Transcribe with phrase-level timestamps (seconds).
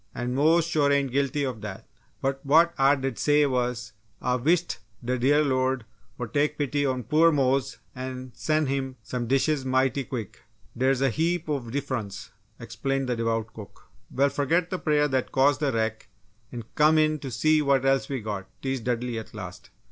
[0.15, 1.85] And Mose sure ain't guilty of dat!
[2.23, 5.85] But, what Ah did say was 'Ah wisht de dear Lord
[6.17, 10.41] woul' take pity on poor Mose an' sen' him some dishes mighty quick!
[10.75, 13.89] Dere's a heap ov diffrunce," explained the devout cook.
[14.09, 16.09] "Well, forget the prayer that caused the wreck,
[16.51, 19.69] and come in to see what else we got," teased Dudley, at last.